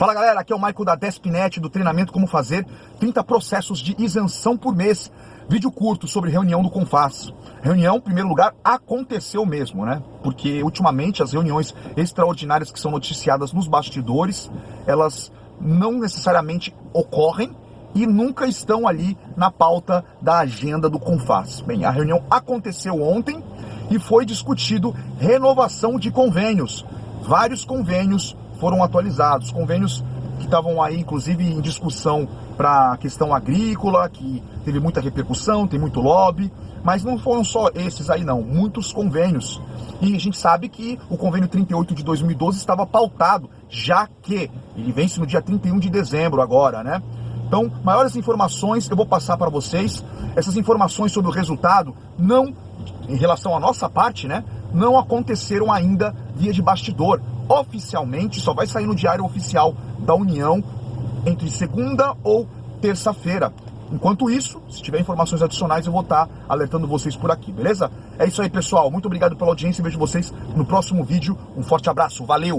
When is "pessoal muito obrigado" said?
68.48-69.36